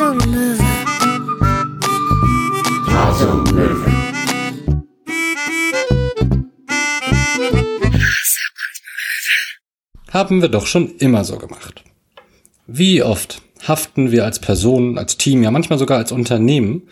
[0.00, 0.62] Und Möwe.
[10.08, 11.82] Haben wir doch schon immer so gemacht.
[12.68, 16.82] Wie oft haften wir als Person, als Team, ja manchmal sogar als Unternehmen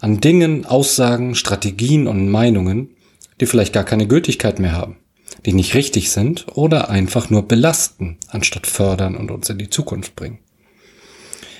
[0.00, 2.94] an Dingen, Aussagen, Strategien und Meinungen,
[3.40, 4.98] die vielleicht gar keine Gültigkeit mehr haben,
[5.46, 10.14] die nicht richtig sind oder einfach nur belasten, anstatt fördern und uns in die Zukunft
[10.14, 10.38] bringen.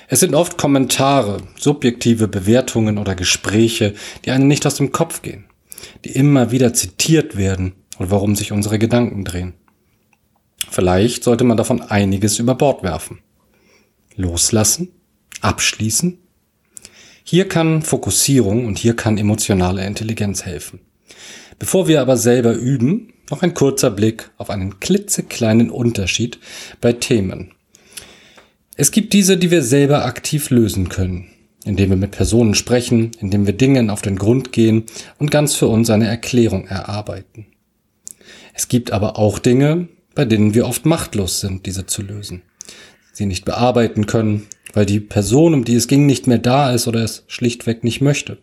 [0.07, 3.93] Es sind oft Kommentare, subjektive Bewertungen oder Gespräche,
[4.25, 5.45] die einem nicht aus dem Kopf gehen,
[6.05, 9.53] die immer wieder zitiert werden und warum sich unsere Gedanken drehen.
[10.69, 13.19] Vielleicht sollte man davon einiges über Bord werfen.
[14.15, 14.89] Loslassen,
[15.41, 16.17] abschließen.
[17.23, 20.81] Hier kann Fokussierung und hier kann emotionale Intelligenz helfen.
[21.59, 26.39] Bevor wir aber selber üben, noch ein kurzer Blick auf einen klitzekleinen Unterschied
[26.81, 27.53] bei Themen.
[28.75, 31.29] Es gibt diese, die wir selber aktiv lösen können,
[31.63, 34.85] indem wir mit Personen sprechen, indem wir Dingen auf den Grund gehen
[35.19, 37.45] und ganz für uns eine Erklärung erarbeiten.
[38.55, 42.41] Es gibt aber auch Dinge, bei denen wir oft machtlos sind, diese zu lösen.
[43.11, 46.87] Sie nicht bearbeiten können, weil die Person, um die es ging, nicht mehr da ist
[46.87, 48.39] oder es schlichtweg nicht möchte.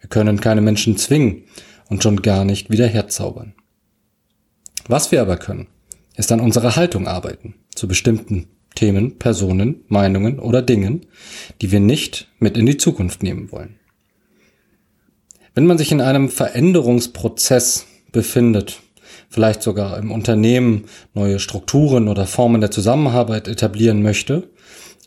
[0.00, 1.44] Wir können keine Menschen zwingen
[1.88, 3.54] und schon gar nicht wieder herzaubern.
[4.88, 5.66] Was wir aber können,
[6.16, 11.06] ist an unserer Haltung arbeiten zu bestimmten Themen, Personen, Meinungen oder Dingen,
[11.60, 13.80] die wir nicht mit in die Zukunft nehmen wollen.
[15.54, 18.80] Wenn man sich in einem Veränderungsprozess befindet,
[19.28, 24.50] vielleicht sogar im Unternehmen neue Strukturen oder Formen der Zusammenarbeit etablieren möchte,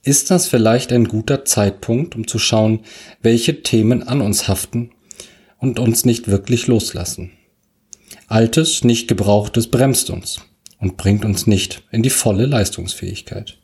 [0.03, 2.79] ist das vielleicht ein guter Zeitpunkt, um zu schauen,
[3.21, 4.91] welche Themen an uns haften
[5.59, 7.31] und uns nicht wirklich loslassen.
[8.27, 10.41] Altes, nicht gebrauchtes bremst uns
[10.79, 13.58] und bringt uns nicht in die volle Leistungsfähigkeit.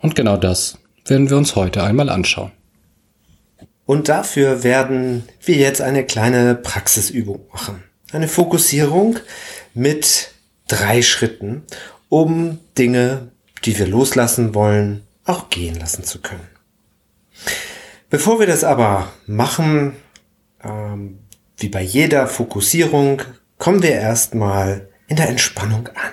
[0.00, 2.52] Und genau das werden wir uns heute einmal anschauen.
[3.86, 7.82] Und dafür werden wir jetzt eine kleine Praxisübung machen.
[8.12, 9.18] Eine Fokussierung
[9.74, 10.32] mit
[10.68, 11.64] drei Schritten,
[12.08, 13.32] um Dinge,
[13.64, 16.46] die wir loslassen wollen, auch gehen lassen zu können.
[18.08, 19.94] Bevor wir das aber machen,
[20.62, 21.18] ähm,
[21.56, 23.22] wie bei jeder Fokussierung,
[23.58, 26.12] kommen wir erstmal in der Entspannung an.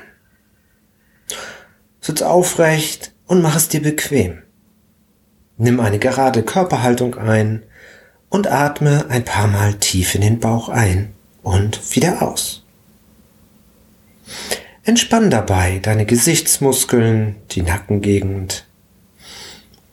[2.01, 4.41] Sitz aufrecht und mach es dir bequem.
[5.57, 7.63] Nimm eine gerade Körperhaltung ein
[8.29, 12.63] und atme ein paar Mal tief in den Bauch ein und wieder aus.
[14.83, 18.65] Entspann dabei deine Gesichtsmuskeln, die Nackengegend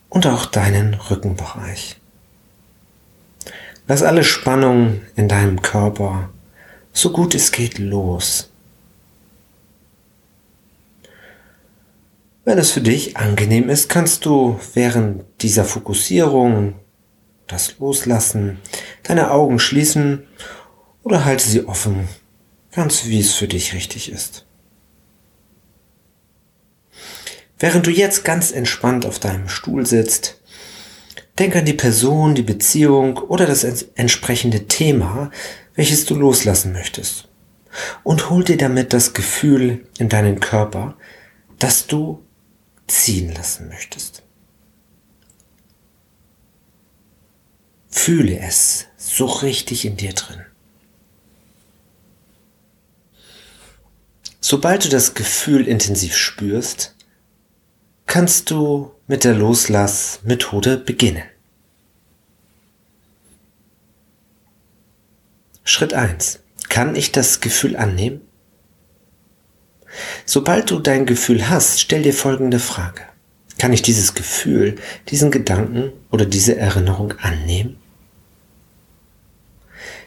[0.09, 1.97] und auch deinen Rückenbereich.
[3.87, 6.31] Lass alle Spannung in deinem Körper
[6.93, 8.51] so gut es geht los.
[12.44, 16.75] Wenn es für dich angenehm ist, kannst du während dieser Fokussierung
[17.47, 18.59] das Loslassen,
[19.03, 20.27] deine Augen schließen
[21.03, 22.09] oder halte sie offen,
[22.72, 24.47] ganz wie es für dich richtig ist.
[27.59, 30.41] Während du jetzt ganz entspannt auf deinem Stuhl sitzt,
[31.38, 35.31] denk an die Person, die Beziehung oder das entsprechende Thema,
[35.75, 37.28] welches du loslassen möchtest.
[38.03, 40.97] Und hol dir damit das Gefühl in deinen Körper,
[41.59, 42.24] dass du
[42.87, 44.22] ziehen lassen möchtest.
[47.89, 50.45] Fühle es so richtig in dir drin.
[54.41, 56.95] Sobald du das Gefühl intensiv spürst,
[58.06, 61.25] kannst du mit der Loslassmethode beginnen.
[65.65, 66.41] Schritt 1.
[66.69, 68.21] Kann ich das Gefühl annehmen?
[70.25, 73.03] Sobald du dein Gefühl hast, stell dir folgende Frage.
[73.59, 74.77] Kann ich dieses Gefühl,
[75.09, 77.77] diesen Gedanken oder diese Erinnerung annehmen?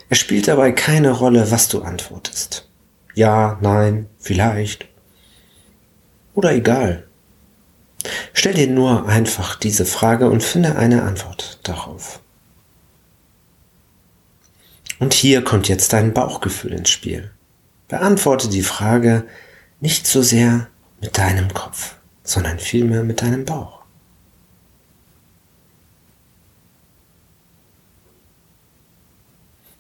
[0.10, 2.68] Es spielt dabei keine Rolle, was du antwortest.
[3.14, 4.86] Ja, nein, vielleicht.
[6.34, 7.08] Oder egal.
[8.34, 12.20] Stell dir nur einfach diese Frage und finde eine Antwort darauf.
[15.00, 17.32] Und hier kommt jetzt dein Bauchgefühl ins Spiel.
[17.88, 19.26] Beantworte die Frage
[19.80, 20.68] nicht so sehr
[21.02, 23.78] mit deinem Kopf, sondern vielmehr mit deinem Bauch.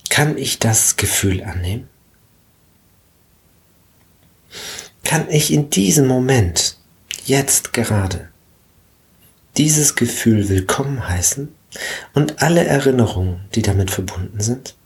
[0.09, 1.89] Kann ich das Gefühl annehmen?
[5.03, 6.77] Kann ich in diesem Moment,
[7.25, 8.29] jetzt gerade,
[9.57, 11.53] dieses Gefühl willkommen heißen
[12.13, 14.76] und alle Erinnerungen, die damit verbunden sind?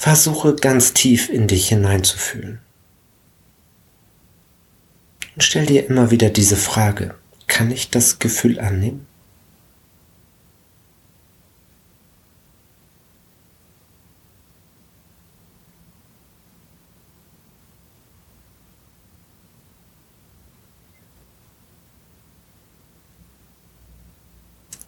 [0.00, 2.58] Versuche ganz tief in dich hineinzufühlen.
[5.34, 7.14] Und stell dir immer wieder diese Frage,
[7.46, 9.06] kann ich das Gefühl annehmen?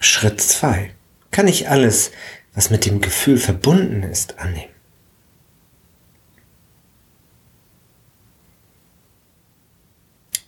[0.00, 0.94] Schritt 2.
[1.31, 2.12] Kann ich alles,
[2.55, 4.72] was mit dem Gefühl verbunden ist, annehmen?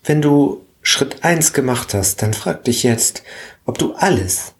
[0.04, 3.22] Wenn du Schritt 1 gemacht hast, dann frag dich jetzt,
[3.64, 4.52] ob du alles,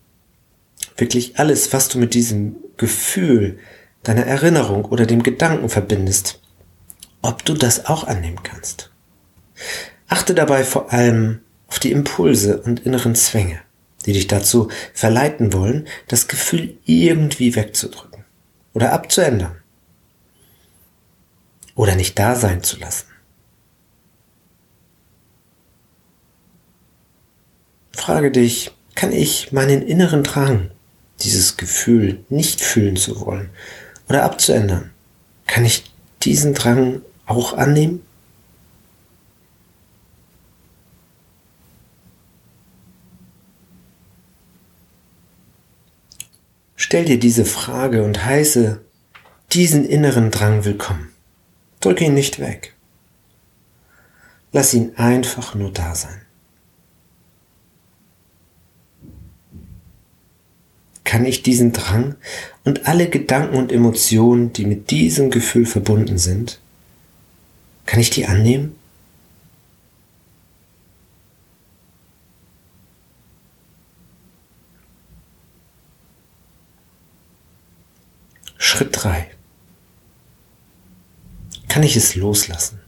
[0.96, 3.58] wirklich alles, was du mit diesem Gefühl,
[4.02, 6.40] deiner Erinnerung oder dem Gedanken verbindest,
[7.20, 8.90] ob du das auch annehmen kannst.
[10.08, 13.60] Achte dabei vor allem auf die Impulse und inneren Zwänge,
[14.06, 18.24] die dich dazu verleiten wollen, das Gefühl irgendwie wegzudrücken
[18.72, 19.56] oder abzuändern
[21.74, 23.13] oder nicht da sein zu lassen.
[27.96, 30.70] Frage dich, kann ich meinen inneren Drang,
[31.20, 33.50] dieses Gefühl nicht fühlen zu wollen
[34.08, 34.90] oder abzuändern,
[35.46, 35.84] kann ich
[36.22, 38.02] diesen Drang auch annehmen?
[46.76, 48.80] Stell dir diese Frage und heiße
[49.52, 51.10] diesen inneren Drang willkommen.
[51.80, 52.74] Drück ihn nicht weg.
[54.52, 56.20] Lass ihn einfach nur da sein.
[61.04, 62.16] Kann ich diesen Drang
[62.64, 66.58] und alle Gedanken und Emotionen, die mit diesem Gefühl verbunden sind,
[67.86, 68.74] kann ich die annehmen?
[78.56, 79.30] Schritt 3.
[81.68, 82.80] Kann ich es loslassen?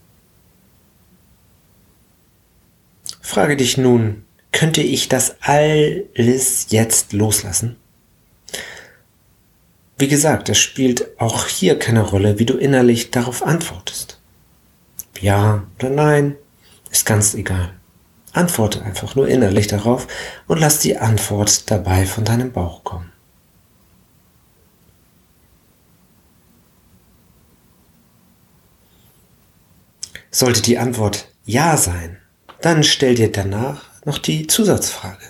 [3.21, 7.77] Frage dich nun, könnte ich das alles jetzt loslassen?
[9.99, 14.21] Wie gesagt, es spielt auch hier keine Rolle, wie du innerlich darauf antwortest.
[15.21, 16.37] Ja oder nein,
[16.91, 17.73] ist ganz egal.
[18.33, 20.07] Antworte einfach nur innerlich darauf
[20.47, 23.11] und lass die Antwort dabei von deinem Bauch kommen.
[30.31, 32.19] Sollte die Antwort Ja sein,
[32.61, 35.25] dann stell dir danach noch die Zusatzfrage.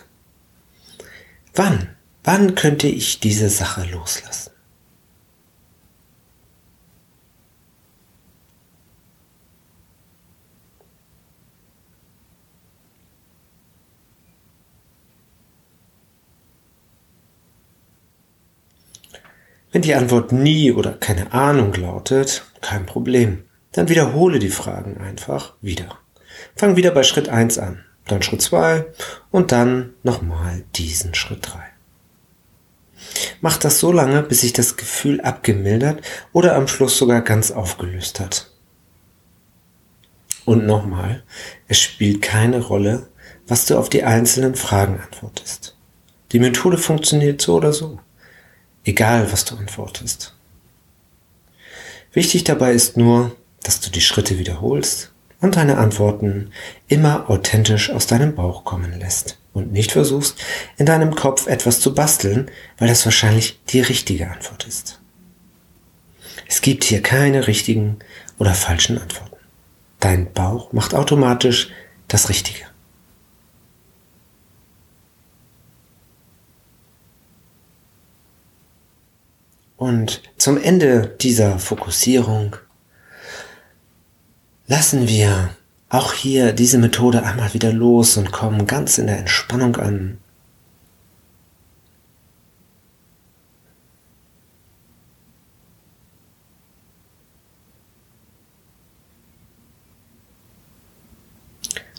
[1.55, 4.56] Wann, wann könnte ich diese Sache loslassen?
[19.77, 23.45] Wenn die Antwort nie oder keine Ahnung lautet, kein Problem.
[23.73, 25.99] Dann wiederhole die Fragen einfach wieder.
[26.55, 28.87] Fang wieder bei Schritt 1 an, dann Schritt 2
[29.31, 31.59] und dann nochmal diesen Schritt 3.
[33.43, 36.01] Mach das so lange, bis sich das Gefühl abgemildert
[36.33, 38.51] oder am Schluss sogar ganz aufgelöst hat.
[40.47, 41.23] Und nochmal,
[41.69, 43.11] es spielt keine Rolle,
[43.47, 45.77] was du auf die einzelnen Fragen antwortest.
[46.33, 48.01] Die Methode funktioniert so oder so
[48.87, 50.35] egal was du antwortest.
[52.13, 56.51] Wichtig dabei ist nur, dass du die Schritte wiederholst und deine Antworten
[56.89, 60.39] immer authentisch aus deinem Bauch kommen lässt und nicht versuchst,
[60.79, 65.01] in deinem Kopf etwas zu basteln, weil das wahrscheinlich die richtige Antwort ist.
[66.49, 67.99] Es gibt hier keine richtigen
[68.39, 69.37] oder falschen Antworten.
[69.99, 71.71] Dein Bauch macht automatisch
[72.09, 72.65] das Richtige.
[79.87, 82.57] Und zum Ende dieser Fokussierung
[84.67, 85.51] lassen wir
[85.89, 90.19] auch hier diese Methode einmal wieder los und kommen ganz in der Entspannung an.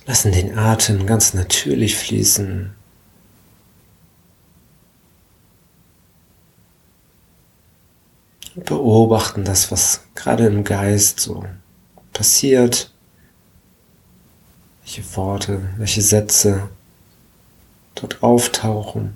[0.05, 2.76] Lassen den Atem ganz natürlich fließen.
[8.65, 11.45] Beobachten das, was gerade im Geist so
[12.13, 12.91] passiert,
[14.83, 16.69] welche Worte, welche Sätze
[17.95, 19.15] dort auftauchen.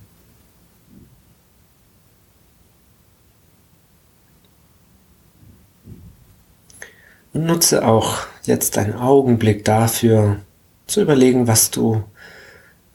[7.33, 10.41] Und nutze auch jetzt einen Augenblick dafür,
[10.85, 12.03] zu überlegen, was du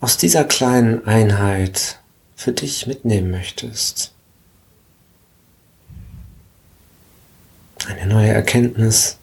[0.00, 1.98] aus dieser kleinen Einheit
[2.36, 4.15] für dich mitnehmen möchtest.
[7.84, 9.18] Eine neue Erkenntnis,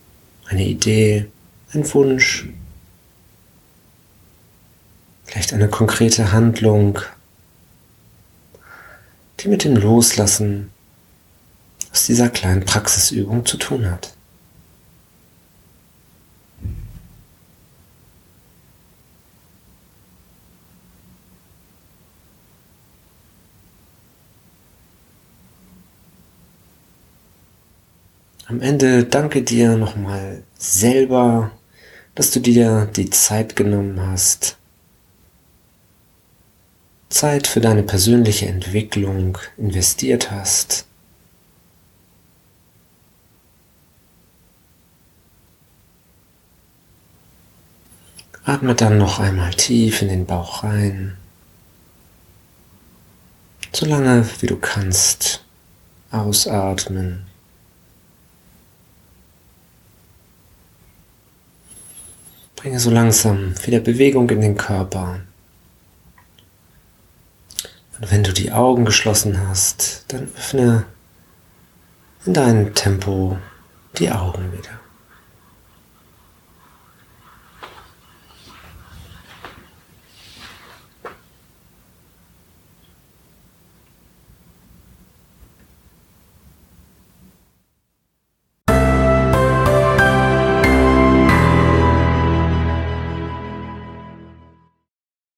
[0.47, 1.25] eine Idee,
[1.73, 2.47] ein Wunsch,
[5.33, 6.99] Vielleicht eine konkrete Handlung,
[9.39, 10.69] die mit dem Loslassen
[11.91, 14.13] aus dieser kleinen Praxisübung zu tun hat.
[28.45, 31.51] Am Ende danke dir nochmal selber,
[32.15, 34.55] dass du dir die Zeit genommen hast.
[37.09, 40.85] Zeit für deine persönliche Entwicklung investiert hast.
[48.45, 51.17] Atme dann noch einmal tief in den Bauch rein.
[53.73, 55.43] So lange wie du kannst.
[56.11, 57.32] Ausatmen.
[62.63, 65.19] Bringe so langsam wieder Bewegung in den Körper.
[67.99, 70.85] Und wenn du die Augen geschlossen hast, dann öffne
[72.25, 73.37] in deinem Tempo
[73.97, 74.79] die Augen wieder.